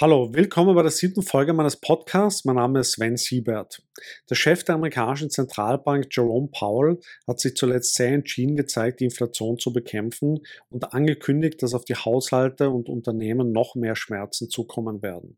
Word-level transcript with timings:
Hallo, 0.00 0.32
willkommen 0.32 0.74
bei 0.74 0.80
der 0.80 0.90
siebten 0.90 1.20
Folge 1.20 1.52
meines 1.52 1.76
Podcasts. 1.76 2.46
Mein 2.46 2.56
Name 2.56 2.80
ist 2.80 2.92
Sven 2.92 3.18
Siebert. 3.18 3.82
Der 4.30 4.34
Chef 4.34 4.64
der 4.64 4.76
amerikanischen 4.76 5.28
Zentralbank 5.28 6.06
Jerome 6.10 6.48
Powell 6.50 7.00
hat 7.28 7.38
sich 7.38 7.54
zuletzt 7.54 7.96
sehr 7.96 8.08
entschieden 8.08 8.56
gezeigt, 8.56 9.00
die 9.00 9.04
Inflation 9.04 9.58
zu 9.58 9.74
bekämpfen 9.74 10.40
und 10.70 10.94
angekündigt, 10.94 11.62
dass 11.62 11.74
auf 11.74 11.84
die 11.84 11.96
Haushalte 11.96 12.70
und 12.70 12.88
Unternehmen 12.88 13.52
noch 13.52 13.74
mehr 13.74 13.94
Schmerzen 13.94 14.48
zukommen 14.48 15.02
werden. 15.02 15.36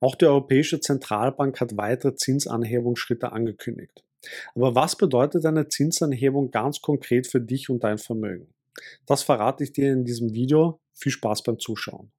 Auch 0.00 0.14
die 0.14 0.24
Europäische 0.24 0.80
Zentralbank 0.80 1.60
hat 1.60 1.76
weitere 1.76 2.14
Zinsanhebungsschritte 2.14 3.32
angekündigt. 3.32 4.04
Aber 4.54 4.74
was 4.74 4.96
bedeutet 4.96 5.44
eine 5.44 5.68
Zinsanhebung 5.68 6.50
ganz 6.50 6.80
konkret 6.80 7.26
für 7.26 7.42
dich 7.42 7.68
und 7.68 7.84
dein 7.84 7.98
Vermögen? 7.98 8.54
Das 9.04 9.22
verrate 9.22 9.64
ich 9.64 9.72
dir 9.72 9.92
in 9.92 10.06
diesem 10.06 10.32
Video. 10.32 10.80
Viel 10.94 11.12
Spaß 11.12 11.42
beim 11.42 11.58
Zuschauen. 11.58 12.10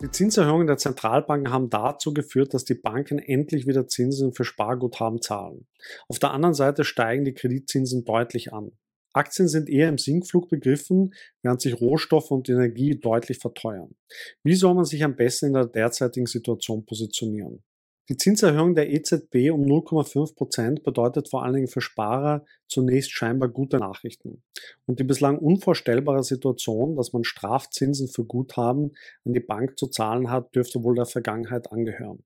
Die 0.00 0.10
Zinserhöhungen 0.12 0.68
der 0.68 0.76
Zentralbanken 0.76 1.52
haben 1.52 1.70
dazu 1.70 2.14
geführt, 2.14 2.54
dass 2.54 2.64
die 2.64 2.74
Banken 2.74 3.18
endlich 3.18 3.66
wieder 3.66 3.88
Zinsen 3.88 4.32
für 4.32 4.44
Sparguthaben 4.44 5.20
zahlen. 5.20 5.66
Auf 6.06 6.20
der 6.20 6.30
anderen 6.30 6.54
Seite 6.54 6.84
steigen 6.84 7.24
die 7.24 7.34
Kreditzinsen 7.34 8.04
deutlich 8.04 8.52
an. 8.52 8.70
Aktien 9.12 9.48
sind 9.48 9.68
eher 9.68 9.88
im 9.88 9.98
Sinkflug 9.98 10.48
begriffen, 10.48 11.14
während 11.42 11.60
sich 11.60 11.80
Rohstoffe 11.80 12.30
und 12.30 12.48
Energie 12.48 13.00
deutlich 13.00 13.38
verteuern. 13.38 13.96
Wie 14.44 14.54
soll 14.54 14.74
man 14.74 14.84
sich 14.84 15.02
am 15.02 15.16
besten 15.16 15.46
in 15.46 15.54
der 15.54 15.66
derzeitigen 15.66 16.26
Situation 16.26 16.86
positionieren? 16.86 17.64
Die 18.08 18.16
Zinserhöhung 18.16 18.74
der 18.74 18.90
EZB 18.90 19.50
um 19.50 19.64
0,5 19.66 20.34
Prozent 20.34 20.82
bedeutet 20.82 21.28
vor 21.28 21.44
allen 21.44 21.54
Dingen 21.54 21.68
für 21.68 21.82
Sparer 21.82 22.42
zunächst 22.66 23.12
scheinbar 23.12 23.50
gute 23.50 23.76
Nachrichten. 23.76 24.42
Und 24.86 24.98
die 24.98 25.04
bislang 25.04 25.36
unvorstellbare 25.38 26.24
Situation, 26.24 26.96
dass 26.96 27.12
man 27.12 27.24
Strafzinsen 27.24 28.08
für 28.08 28.24
Guthaben 28.24 28.96
an 29.26 29.34
die 29.34 29.40
Bank 29.40 29.78
zu 29.78 29.88
zahlen 29.88 30.30
hat, 30.30 30.54
dürfte 30.54 30.82
wohl 30.82 30.94
der 30.94 31.04
Vergangenheit 31.04 31.70
angehören. 31.70 32.24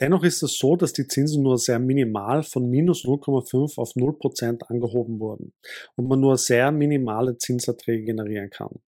Dennoch 0.00 0.22
ist 0.22 0.42
es 0.42 0.56
so, 0.56 0.76
dass 0.76 0.94
die 0.94 1.08
Zinsen 1.08 1.42
nur 1.42 1.58
sehr 1.58 1.78
minimal 1.78 2.42
von 2.42 2.70
minus 2.70 3.04
0,5 3.04 3.78
auf 3.78 3.96
0 3.96 4.16
Prozent 4.16 4.70
angehoben 4.70 5.20
wurden 5.20 5.52
und 5.96 6.08
man 6.08 6.20
nur 6.20 6.38
sehr 6.38 6.72
minimale 6.72 7.36
Zinserträge 7.36 8.04
generieren 8.04 8.48
kann. 8.48 8.80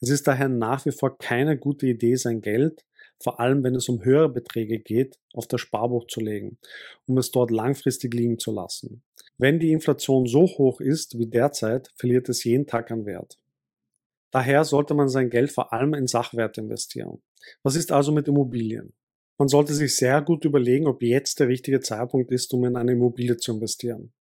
Es 0.00 0.10
ist 0.10 0.28
daher 0.28 0.48
nach 0.48 0.84
wie 0.86 0.92
vor 0.92 1.18
keine 1.18 1.56
gute 1.56 1.86
Idee, 1.86 2.14
sein 2.14 2.40
Geld 2.40 2.84
vor 3.20 3.40
allem 3.40 3.64
wenn 3.64 3.74
es 3.74 3.88
um 3.88 4.04
höhere 4.04 4.28
Beträge 4.28 4.78
geht, 4.78 5.18
auf 5.32 5.46
das 5.46 5.60
Sparbuch 5.60 6.06
zu 6.06 6.20
legen, 6.20 6.58
um 7.06 7.18
es 7.18 7.30
dort 7.30 7.50
langfristig 7.50 8.14
liegen 8.14 8.38
zu 8.38 8.52
lassen. 8.52 9.02
Wenn 9.38 9.60
die 9.60 9.72
Inflation 9.72 10.26
so 10.26 10.42
hoch 10.42 10.80
ist 10.80 11.18
wie 11.18 11.26
derzeit, 11.26 11.90
verliert 11.96 12.28
es 12.28 12.44
jeden 12.44 12.66
Tag 12.66 12.90
an 12.90 13.06
Wert. 13.06 13.38
Daher 14.30 14.64
sollte 14.64 14.94
man 14.94 15.08
sein 15.08 15.30
Geld 15.30 15.52
vor 15.52 15.72
allem 15.72 15.94
in 15.94 16.06
Sachwerte 16.06 16.60
investieren. 16.60 17.22
Was 17.62 17.76
ist 17.76 17.92
also 17.92 18.12
mit 18.12 18.28
Immobilien? 18.28 18.92
Man 19.38 19.48
sollte 19.48 19.72
sich 19.72 19.94
sehr 19.94 20.20
gut 20.20 20.44
überlegen, 20.44 20.88
ob 20.88 21.02
jetzt 21.02 21.38
der 21.38 21.46
richtige 21.46 21.80
Zeitpunkt 21.80 22.32
ist, 22.32 22.52
um 22.52 22.64
in 22.64 22.76
eine 22.76 22.92
Immobilie 22.92 23.36
zu 23.36 23.52
investieren. 23.52 24.12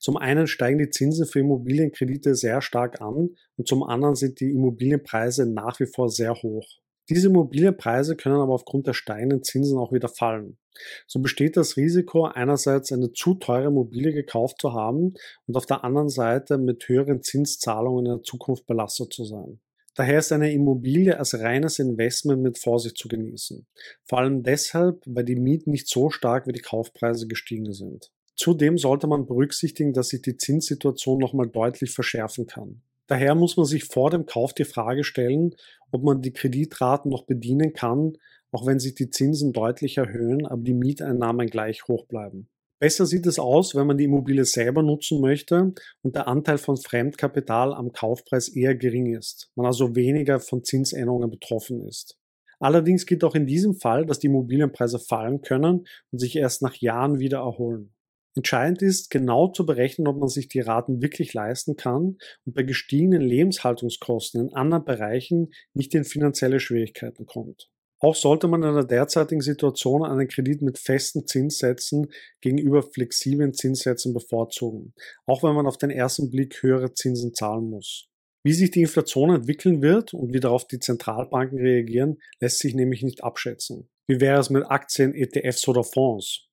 Zum 0.00 0.16
einen 0.16 0.46
steigen 0.46 0.78
die 0.78 0.90
Zinsen 0.90 1.26
für 1.26 1.40
Immobilienkredite 1.40 2.34
sehr 2.34 2.62
stark 2.62 3.00
an 3.00 3.36
und 3.56 3.68
zum 3.68 3.82
anderen 3.82 4.16
sind 4.16 4.40
die 4.40 4.50
Immobilienpreise 4.50 5.46
nach 5.46 5.78
wie 5.78 5.86
vor 5.86 6.08
sehr 6.08 6.34
hoch. 6.34 6.81
Diese 7.08 7.28
Immobilienpreise 7.28 8.16
können 8.16 8.36
aber 8.36 8.54
aufgrund 8.54 8.86
der 8.86 8.94
steigenden 8.94 9.42
Zinsen 9.42 9.78
auch 9.78 9.92
wieder 9.92 10.08
fallen. 10.08 10.58
So 11.06 11.20
besteht 11.20 11.56
das 11.56 11.76
Risiko, 11.76 12.24
einerseits 12.24 12.92
eine 12.92 13.12
zu 13.12 13.34
teure 13.34 13.66
Immobilie 13.66 14.12
gekauft 14.12 14.60
zu 14.60 14.72
haben 14.72 15.14
und 15.46 15.56
auf 15.56 15.66
der 15.66 15.84
anderen 15.84 16.08
Seite 16.08 16.58
mit 16.58 16.88
höheren 16.88 17.22
Zinszahlungen 17.22 18.06
in 18.06 18.12
der 18.12 18.22
Zukunft 18.22 18.66
belastet 18.66 19.12
zu 19.12 19.24
sein. 19.24 19.60
Daher 19.94 20.20
ist 20.20 20.32
eine 20.32 20.52
Immobilie 20.52 21.18
als 21.18 21.38
reines 21.38 21.78
Investment 21.78 22.42
mit 22.42 22.58
Vorsicht 22.58 22.96
zu 22.96 23.08
genießen. 23.08 23.66
Vor 24.04 24.20
allem 24.20 24.42
deshalb, 24.42 25.02
weil 25.04 25.24
die 25.24 25.36
Mieten 25.36 25.70
nicht 25.70 25.88
so 25.88 26.08
stark 26.08 26.46
wie 26.46 26.52
die 26.52 26.60
Kaufpreise 26.60 27.26
gestiegen 27.26 27.72
sind. 27.74 28.10
Zudem 28.34 28.78
sollte 28.78 29.06
man 29.06 29.26
berücksichtigen, 29.26 29.92
dass 29.92 30.08
sich 30.08 30.22
die 30.22 30.38
Zinssituation 30.38 31.18
nochmal 31.18 31.48
deutlich 31.48 31.90
verschärfen 31.90 32.46
kann. 32.46 32.82
Daher 33.06 33.34
muss 33.34 33.56
man 33.56 33.66
sich 33.66 33.84
vor 33.84 34.10
dem 34.10 34.26
Kauf 34.26 34.54
die 34.54 34.64
Frage 34.64 35.04
stellen, 35.04 35.54
ob 35.90 36.02
man 36.02 36.22
die 36.22 36.32
Kreditraten 36.32 37.10
noch 37.10 37.24
bedienen 37.24 37.72
kann, 37.72 38.16
auch 38.52 38.66
wenn 38.66 38.78
sich 38.78 38.94
die 38.94 39.10
Zinsen 39.10 39.52
deutlich 39.52 39.98
erhöhen, 39.98 40.46
aber 40.46 40.62
die 40.62 40.74
Mieteinnahmen 40.74 41.46
gleich 41.48 41.88
hoch 41.88 42.06
bleiben. 42.06 42.48
Besser 42.78 43.06
sieht 43.06 43.26
es 43.26 43.38
aus, 43.38 43.76
wenn 43.76 43.86
man 43.86 43.96
die 43.96 44.04
Immobilie 44.04 44.44
selber 44.44 44.82
nutzen 44.82 45.20
möchte 45.20 45.72
und 46.02 46.16
der 46.16 46.26
Anteil 46.26 46.58
von 46.58 46.76
Fremdkapital 46.76 47.72
am 47.74 47.92
Kaufpreis 47.92 48.48
eher 48.48 48.74
gering 48.74 49.14
ist, 49.14 49.52
man 49.54 49.66
also 49.66 49.94
weniger 49.94 50.40
von 50.40 50.64
Zinsänderungen 50.64 51.30
betroffen 51.30 51.86
ist. 51.86 52.18
Allerdings 52.58 53.06
gilt 53.06 53.22
auch 53.24 53.34
in 53.36 53.46
diesem 53.46 53.74
Fall, 53.74 54.04
dass 54.04 54.18
die 54.18 54.26
Immobilienpreise 54.26 54.98
fallen 54.98 55.42
können 55.42 55.86
und 56.10 56.18
sich 56.18 56.36
erst 56.36 56.62
nach 56.62 56.74
Jahren 56.74 57.20
wieder 57.20 57.38
erholen. 57.38 57.91
Entscheidend 58.34 58.80
ist, 58.80 59.10
genau 59.10 59.48
zu 59.48 59.66
berechnen, 59.66 60.08
ob 60.08 60.18
man 60.18 60.28
sich 60.28 60.48
die 60.48 60.60
Raten 60.60 61.02
wirklich 61.02 61.34
leisten 61.34 61.76
kann 61.76 62.16
und 62.46 62.54
bei 62.54 62.62
gestiegenen 62.62 63.20
Lebenshaltungskosten 63.20 64.40
in 64.40 64.54
anderen 64.54 64.84
Bereichen 64.84 65.52
nicht 65.74 65.94
in 65.94 66.04
finanzielle 66.04 66.58
Schwierigkeiten 66.58 67.26
kommt. 67.26 67.68
Auch 68.00 68.16
sollte 68.16 68.48
man 68.48 68.64
in 68.64 68.74
der 68.74 68.84
derzeitigen 68.84 69.42
Situation 69.42 70.04
einen 70.04 70.26
Kredit 70.26 70.60
mit 70.60 70.78
festen 70.78 71.24
Zinssätzen 71.26 72.10
gegenüber 72.40 72.82
flexiblen 72.82 73.54
Zinssätzen 73.54 74.12
bevorzugen, 74.12 74.92
auch 75.26 75.44
wenn 75.44 75.54
man 75.54 75.66
auf 75.66 75.78
den 75.78 75.90
ersten 75.90 76.30
Blick 76.30 76.62
höhere 76.62 76.94
Zinsen 76.94 77.32
zahlen 77.32 77.70
muss. 77.70 78.08
Wie 78.44 78.54
sich 78.54 78.72
die 78.72 78.80
Inflation 78.80 79.32
entwickeln 79.32 79.82
wird 79.82 80.14
und 80.14 80.34
wie 80.34 80.40
darauf 80.40 80.66
die 80.66 80.80
Zentralbanken 80.80 81.60
reagieren, 81.60 82.18
lässt 82.40 82.58
sich 82.58 82.74
nämlich 82.74 83.02
nicht 83.02 83.22
abschätzen. 83.22 83.88
Wie 84.08 84.20
wäre 84.20 84.40
es 84.40 84.50
mit 84.50 84.68
Aktien, 84.68 85.14
ETFs 85.14 85.68
oder 85.68 85.84
Fonds? 85.84 86.48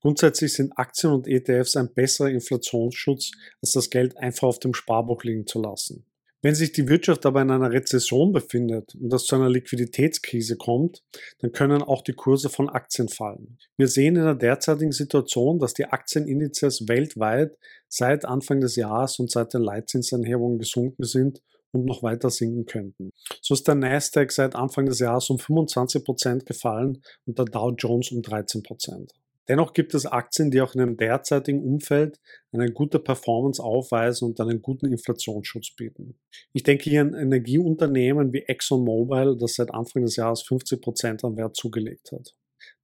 Grundsätzlich 0.00 0.52
sind 0.52 0.72
Aktien 0.76 1.12
und 1.12 1.28
ETFs 1.28 1.76
ein 1.76 1.92
besserer 1.92 2.30
Inflationsschutz, 2.30 3.32
als 3.62 3.72
das 3.72 3.90
Geld 3.90 4.16
einfach 4.16 4.48
auf 4.48 4.58
dem 4.58 4.74
Sparbuch 4.74 5.24
liegen 5.24 5.46
zu 5.46 5.60
lassen. 5.60 6.06
Wenn 6.44 6.54
sich 6.54 6.72
die 6.72 6.90
Wirtschaft 6.90 7.24
aber 7.24 7.40
in 7.40 7.50
einer 7.50 7.72
Rezession 7.72 8.30
befindet 8.30 8.94
und 8.96 9.10
es 9.14 9.24
zu 9.24 9.34
einer 9.34 9.48
Liquiditätskrise 9.48 10.58
kommt, 10.58 11.02
dann 11.38 11.52
können 11.52 11.80
auch 11.80 12.02
die 12.02 12.12
Kurse 12.12 12.50
von 12.50 12.68
Aktien 12.68 13.08
fallen. 13.08 13.56
Wir 13.78 13.88
sehen 13.88 14.16
in 14.16 14.24
der 14.24 14.34
derzeitigen 14.34 14.92
Situation, 14.92 15.58
dass 15.58 15.72
die 15.72 15.86
Aktienindizes 15.86 16.86
weltweit 16.86 17.56
seit 17.88 18.26
Anfang 18.26 18.60
des 18.60 18.76
Jahres 18.76 19.18
und 19.18 19.30
seit 19.30 19.54
den 19.54 19.62
Leitzinsanhebungen 19.62 20.58
gesunken 20.58 21.04
sind 21.04 21.40
und 21.72 21.86
noch 21.86 22.02
weiter 22.02 22.28
sinken 22.28 22.66
könnten. 22.66 23.12
So 23.40 23.54
ist 23.54 23.66
der 23.66 23.76
Nasdaq 23.76 24.30
seit 24.30 24.54
Anfang 24.54 24.84
des 24.84 24.98
Jahres 24.98 25.30
um 25.30 25.38
25% 25.38 26.44
gefallen 26.44 27.02
und 27.24 27.38
der 27.38 27.46
Dow 27.46 27.70
Jones 27.70 28.12
um 28.12 28.20
13%. 28.20 29.08
Dennoch 29.48 29.74
gibt 29.74 29.94
es 29.94 30.06
Aktien, 30.06 30.50
die 30.50 30.60
auch 30.60 30.74
in 30.74 30.80
einem 30.80 30.96
derzeitigen 30.96 31.62
Umfeld 31.62 32.18
eine 32.52 32.72
gute 32.72 32.98
Performance 32.98 33.62
aufweisen 33.62 34.28
und 34.28 34.40
einen 34.40 34.62
guten 34.62 34.86
Inflationsschutz 34.86 35.74
bieten. 35.76 36.18
Ich 36.52 36.62
denke 36.62 36.88
hier 36.88 37.02
an 37.02 37.14
Energieunternehmen 37.14 38.32
wie 38.32 38.44
ExxonMobil, 38.46 39.36
das 39.38 39.54
seit 39.54 39.72
Anfang 39.72 40.02
des 40.02 40.16
Jahres 40.16 40.42
50 40.42 40.80
Prozent 40.80 41.24
an 41.24 41.36
Wert 41.36 41.56
zugelegt 41.56 42.12
hat. 42.12 42.34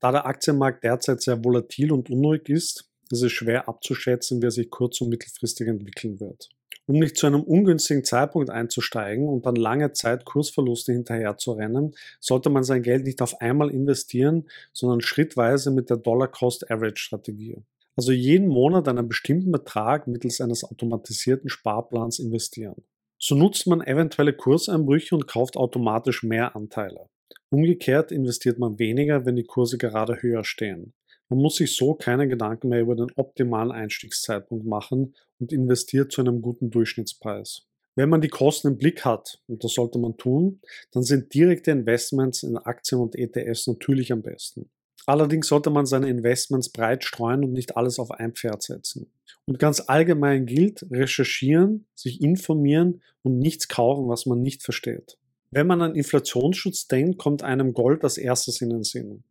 Da 0.00 0.12
der 0.12 0.26
Aktienmarkt 0.26 0.84
derzeit 0.84 1.22
sehr 1.22 1.42
volatil 1.42 1.92
und 1.92 2.10
unruhig 2.10 2.48
ist, 2.48 2.90
ist 3.10 3.22
es 3.22 3.32
schwer 3.32 3.68
abzuschätzen, 3.68 4.40
wie 4.42 4.46
er 4.46 4.50
sich 4.50 4.70
kurz- 4.70 5.00
und 5.00 5.08
mittelfristig 5.08 5.66
entwickeln 5.66 6.20
wird. 6.20 6.48
Um 6.90 6.98
nicht 6.98 7.16
zu 7.16 7.28
einem 7.28 7.44
ungünstigen 7.44 8.02
Zeitpunkt 8.02 8.50
einzusteigen 8.50 9.28
und 9.28 9.46
dann 9.46 9.54
lange 9.54 9.92
Zeit 9.92 10.24
Kursverluste 10.24 10.92
hinterher 10.92 11.36
zu 11.36 11.52
rennen, 11.52 11.94
sollte 12.18 12.50
man 12.50 12.64
sein 12.64 12.82
Geld 12.82 13.04
nicht 13.04 13.22
auf 13.22 13.40
einmal 13.40 13.70
investieren, 13.70 14.48
sondern 14.72 15.00
schrittweise 15.00 15.70
mit 15.70 15.88
der 15.88 15.98
Dollar-Cost-Average-Strategie. 15.98 17.58
Also 17.94 18.10
jeden 18.10 18.48
Monat 18.48 18.88
einen 18.88 19.06
bestimmten 19.06 19.52
Betrag 19.52 20.08
mittels 20.08 20.40
eines 20.40 20.64
automatisierten 20.64 21.48
Sparplans 21.48 22.18
investieren. 22.18 22.82
So 23.20 23.36
nutzt 23.36 23.68
man 23.68 23.82
eventuelle 23.82 24.32
Kurseinbrüche 24.32 25.14
und 25.14 25.28
kauft 25.28 25.56
automatisch 25.56 26.24
mehr 26.24 26.56
Anteile. 26.56 27.06
Umgekehrt 27.50 28.10
investiert 28.10 28.58
man 28.58 28.80
weniger, 28.80 29.24
wenn 29.24 29.36
die 29.36 29.44
Kurse 29.44 29.78
gerade 29.78 30.22
höher 30.22 30.42
stehen. 30.42 30.92
Man 31.30 31.38
muss 31.38 31.56
sich 31.56 31.76
so 31.76 31.94
keine 31.94 32.26
Gedanken 32.26 32.68
mehr 32.68 32.80
über 32.80 32.96
den 32.96 33.12
optimalen 33.14 33.70
Einstiegszeitpunkt 33.70 34.66
machen 34.66 35.14
und 35.38 35.52
investiert 35.52 36.10
zu 36.10 36.20
einem 36.20 36.42
guten 36.42 36.70
Durchschnittspreis. 36.70 37.62
Wenn 37.94 38.08
man 38.08 38.20
die 38.20 38.28
Kosten 38.28 38.68
im 38.68 38.78
Blick 38.78 39.04
hat, 39.04 39.40
und 39.46 39.62
das 39.62 39.74
sollte 39.74 39.98
man 39.98 40.16
tun, 40.16 40.60
dann 40.92 41.04
sind 41.04 41.32
direkte 41.32 41.70
Investments 41.70 42.42
in 42.42 42.56
Aktien 42.56 43.00
und 43.00 43.14
ETFs 43.14 43.68
natürlich 43.68 44.12
am 44.12 44.22
besten. 44.22 44.70
Allerdings 45.06 45.46
sollte 45.46 45.70
man 45.70 45.86
seine 45.86 46.08
Investments 46.08 46.68
breit 46.68 47.04
streuen 47.04 47.44
und 47.44 47.52
nicht 47.52 47.76
alles 47.76 47.98
auf 47.98 48.10
ein 48.10 48.32
Pferd 48.32 48.62
setzen. 48.62 49.10
Und 49.46 49.58
ganz 49.58 49.80
allgemein 49.86 50.46
gilt, 50.46 50.86
recherchieren, 50.90 51.86
sich 51.94 52.20
informieren 52.20 53.02
und 53.22 53.38
nichts 53.38 53.68
kaufen, 53.68 54.08
was 54.08 54.26
man 54.26 54.42
nicht 54.42 54.62
versteht. 54.62 55.16
Wenn 55.52 55.66
man 55.66 55.80
an 55.82 55.94
Inflationsschutz 55.94 56.86
denkt, 56.86 57.18
kommt 57.18 57.42
einem 57.42 57.72
Gold 57.72 58.04
als 58.04 58.18
erstes 58.18 58.60
in 58.60 58.70
den 58.70 58.84
Sinn. 58.84 59.24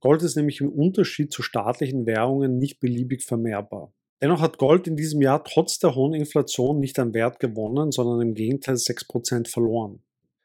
Gold 0.00 0.22
ist 0.22 0.36
nämlich 0.36 0.60
im 0.60 0.70
Unterschied 0.70 1.32
zu 1.32 1.42
staatlichen 1.42 2.06
Währungen 2.06 2.58
nicht 2.58 2.80
beliebig 2.80 3.24
vermehrbar. 3.24 3.92
Dennoch 4.22 4.40
hat 4.40 4.58
Gold 4.58 4.86
in 4.86 4.96
diesem 4.96 5.20
Jahr 5.20 5.44
trotz 5.44 5.78
der 5.78 5.94
hohen 5.94 6.14
Inflation 6.14 6.80
nicht 6.80 6.98
an 6.98 7.12
Wert 7.12 7.38
gewonnen, 7.38 7.92
sondern 7.92 8.20
im 8.20 8.34
Gegenteil 8.34 8.76
6% 8.76 9.48
verloren. 9.48 10.02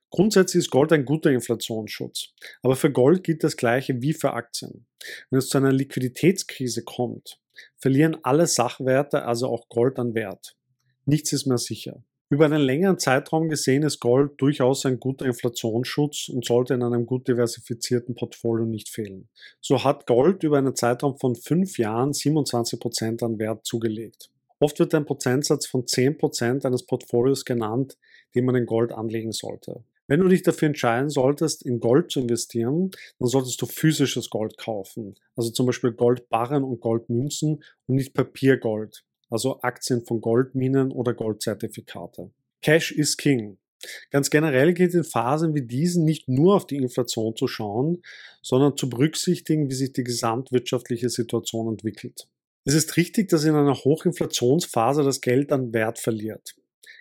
Grundsätzlich 0.09 0.65
ist 0.65 0.71
Gold 0.71 0.91
ein 0.91 1.05
guter 1.05 1.31
Inflationsschutz. 1.31 2.33
Aber 2.61 2.75
für 2.75 2.91
Gold 2.91 3.23
gilt 3.23 3.45
das 3.45 3.55
Gleiche 3.55 4.01
wie 4.01 4.13
für 4.13 4.33
Aktien. 4.33 4.85
Wenn 5.29 5.39
es 5.39 5.47
zu 5.47 5.57
einer 5.57 5.71
Liquiditätskrise 5.71 6.83
kommt, 6.83 7.39
verlieren 7.77 8.17
alle 8.23 8.45
Sachwerte, 8.45 9.23
also 9.23 9.47
auch 9.47 9.69
Gold 9.69 9.99
an 9.99 10.13
Wert. 10.13 10.57
Nichts 11.05 11.31
ist 11.31 11.45
mehr 11.45 11.57
sicher. 11.57 12.03
Über 12.31 12.45
einen 12.45 12.61
längeren 12.61 12.97
Zeitraum 12.97 13.49
gesehen 13.49 13.83
ist 13.83 13.99
Gold 13.99 14.39
durchaus 14.39 14.85
ein 14.85 15.01
guter 15.01 15.25
Inflationsschutz 15.25 16.29
und 16.29 16.45
sollte 16.45 16.73
in 16.73 16.81
einem 16.81 17.05
gut 17.05 17.27
diversifizierten 17.27 18.15
Portfolio 18.15 18.65
nicht 18.65 18.87
fehlen. 18.87 19.27
So 19.59 19.83
hat 19.83 20.07
Gold 20.07 20.41
über 20.43 20.57
einen 20.57 20.73
Zeitraum 20.73 21.17
von 21.17 21.35
fünf 21.35 21.77
Jahren 21.77 22.13
27% 22.13 23.21
an 23.21 23.37
Wert 23.37 23.65
zugelegt. 23.65 24.29
Oft 24.61 24.79
wird 24.79 24.95
ein 24.95 25.03
Prozentsatz 25.03 25.67
von 25.67 25.83
10% 25.83 26.65
eines 26.65 26.85
Portfolios 26.85 27.43
genannt, 27.43 27.97
den 28.33 28.45
man 28.45 28.55
in 28.55 28.65
Gold 28.65 28.93
anlegen 28.93 29.33
sollte. 29.33 29.83
Wenn 30.07 30.21
du 30.21 30.29
dich 30.29 30.41
dafür 30.41 30.69
entscheiden 30.69 31.09
solltest, 31.09 31.65
in 31.65 31.81
Gold 31.81 32.11
zu 32.11 32.21
investieren, 32.21 32.91
dann 33.19 33.27
solltest 33.27 33.61
du 33.61 33.65
physisches 33.65 34.29
Gold 34.29 34.57
kaufen. 34.57 35.15
Also 35.35 35.49
zum 35.51 35.65
Beispiel 35.65 35.91
Goldbarren 35.91 36.63
und 36.63 36.79
Goldmünzen 36.79 37.61
und 37.87 37.95
nicht 37.95 38.13
Papiergold. 38.13 39.03
Also 39.31 39.61
Aktien 39.61 40.05
von 40.05 40.21
Goldminen 40.21 40.91
oder 40.91 41.15
Goldzertifikate. 41.15 42.29
Cash 42.61 42.91
is 42.91 43.17
King. 43.17 43.57
Ganz 44.11 44.29
generell 44.29 44.73
geht 44.73 44.93
in 44.93 45.03
Phasen 45.03 45.55
wie 45.55 45.65
diesen 45.65 46.05
nicht 46.05 46.29
nur 46.29 46.55
auf 46.55 46.67
die 46.67 46.75
Inflation 46.75 47.35
zu 47.35 47.47
schauen, 47.47 48.03
sondern 48.43 48.77
zu 48.77 48.89
berücksichtigen, 48.89 49.69
wie 49.69 49.73
sich 49.73 49.93
die 49.93 50.03
gesamtwirtschaftliche 50.03 51.09
Situation 51.09 51.69
entwickelt. 51.69 52.27
Es 52.65 52.75
ist 52.75 52.95
richtig, 52.97 53.29
dass 53.29 53.43
in 53.43 53.55
einer 53.55 53.73
Hochinflationsphase 53.73 55.01
das 55.01 55.21
Geld 55.21 55.51
an 55.51 55.73
Wert 55.73 55.97
verliert. 55.97 56.53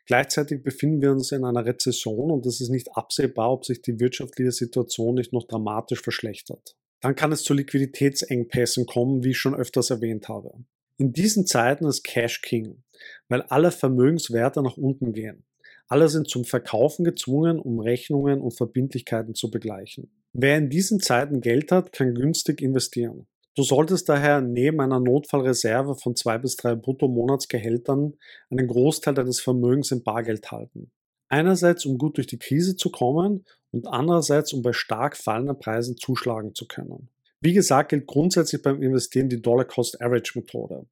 Gleichzeitig 0.06 0.62
befinden 0.62 1.02
wir 1.02 1.10
uns 1.10 1.32
in 1.32 1.44
einer 1.44 1.66
Rezession 1.66 2.30
und 2.30 2.46
es 2.46 2.60
ist 2.60 2.70
nicht 2.70 2.96
absehbar, 2.96 3.52
ob 3.52 3.66
sich 3.66 3.82
die 3.82 4.00
wirtschaftliche 4.00 4.52
Situation 4.52 5.16
nicht 5.16 5.32
noch 5.32 5.46
dramatisch 5.46 6.00
verschlechtert. 6.00 6.76
Dann 7.00 7.14
kann 7.14 7.32
es 7.32 7.44
zu 7.44 7.54
Liquiditätsengpässen 7.54 8.86
kommen, 8.86 9.22
wie 9.22 9.30
ich 9.30 9.38
schon 9.38 9.54
öfters 9.54 9.90
erwähnt 9.90 10.28
habe. 10.28 10.52
In 11.00 11.14
diesen 11.14 11.46
Zeiten 11.46 11.86
ist 11.86 12.04
Cash 12.04 12.42
King, 12.42 12.82
weil 13.30 13.40
alle 13.40 13.70
Vermögenswerte 13.70 14.62
nach 14.62 14.76
unten 14.76 15.14
gehen. 15.14 15.44
Alle 15.88 16.10
sind 16.10 16.28
zum 16.28 16.44
Verkaufen 16.44 17.06
gezwungen, 17.06 17.58
um 17.58 17.80
Rechnungen 17.80 18.42
und 18.42 18.54
Verbindlichkeiten 18.54 19.34
zu 19.34 19.50
begleichen. 19.50 20.10
Wer 20.34 20.58
in 20.58 20.68
diesen 20.68 21.00
Zeiten 21.00 21.40
Geld 21.40 21.72
hat, 21.72 21.94
kann 21.94 22.14
günstig 22.14 22.60
investieren. 22.60 23.26
Du 23.56 23.62
solltest 23.62 24.10
daher 24.10 24.42
neben 24.42 24.82
einer 24.82 25.00
Notfallreserve 25.00 25.96
von 25.96 26.16
zwei 26.16 26.36
bis 26.36 26.56
drei 26.56 26.74
Bruttomonatsgehältern 26.74 28.12
einen 28.50 28.68
Großteil 28.68 29.14
deines 29.14 29.40
Vermögens 29.40 29.92
in 29.92 30.02
Bargeld 30.02 30.50
halten. 30.50 30.90
Einerseits, 31.30 31.86
um 31.86 31.96
gut 31.96 32.18
durch 32.18 32.26
die 32.26 32.38
Krise 32.38 32.76
zu 32.76 32.90
kommen 32.90 33.46
und 33.70 33.86
andererseits, 33.86 34.52
um 34.52 34.60
bei 34.60 34.74
stark 34.74 35.16
fallenden 35.16 35.58
Preisen 35.58 35.96
zuschlagen 35.96 36.54
zu 36.54 36.66
können. 36.66 37.08
Wie 37.42 37.54
gesagt, 37.54 37.88
gilt 37.88 38.06
grundsätzlich 38.06 38.60
beim 38.60 38.82
Investieren 38.82 39.30
die 39.30 39.40
Dollar-Cost-Average-Methode, 39.40 40.84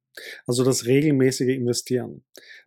also 0.47 0.63
das 0.63 0.87
regelmäßige 0.87 1.49
Investieren. 1.49 2.23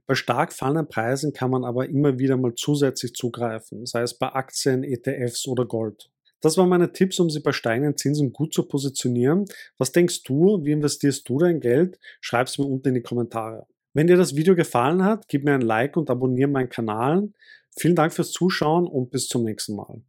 Bei 0.07 0.15
stark 0.15 0.53
fallenden 0.53 0.87
Preisen 0.87 1.33
kann 1.33 1.51
man 1.51 1.65
aber 1.65 1.89
immer 1.89 2.17
wieder 2.17 2.37
mal 2.37 2.55
zusätzlich 2.55 3.13
zugreifen, 3.15 3.85
sei 3.85 4.03
es 4.03 4.17
bei 4.17 4.29
Aktien, 4.29 4.85
ETFs 4.85 5.49
oder 5.49 5.67
Gold. 5.67 6.11
Das 6.41 6.57
waren 6.57 6.69
meine 6.69 6.93
Tipps, 6.93 7.19
um 7.19 7.29
Sie 7.29 7.41
bei 7.41 7.53
steigenden 7.53 7.97
Zinsen 7.97 8.33
gut 8.33 8.55
zu 8.55 8.69
positionieren. 8.69 9.47
Was 9.79 9.91
denkst 9.91 10.23
du? 10.25 10.65
Wie 10.65 10.73
investierst 10.73 11.29
du 11.29 11.39
dein 11.39 11.61
Geld? 11.61 11.99
Schreib 12.21 12.47
es 12.47 12.59
mir 12.59 12.67
unten 12.67 12.89
in 12.89 12.95
die 12.95 13.03
Kommentare. 13.03 13.67
Wenn 13.95 14.07
dir 14.07 14.17
das 14.17 14.37
Video 14.37 14.55
gefallen 14.55 15.05
hat, 15.05 15.29
gib 15.29 15.45
mir 15.45 15.55
ein 15.55 15.61
Like 15.61 15.97
und 15.97 16.09
abonniere 16.09 16.49
meinen 16.49 16.69
Kanal. 16.69 17.31
Vielen 17.77 17.97
Dank 17.97 18.13
fürs 18.13 18.31
Zuschauen 18.31 18.87
und 18.87 19.11
bis 19.11 19.29
zum 19.29 19.45
nächsten 19.45 19.75
Mal. 19.77 20.03